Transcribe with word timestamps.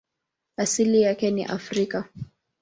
Asili 0.57 1.01
yake 1.01 1.31
ni 1.31 1.45
Afrika. 1.45 2.09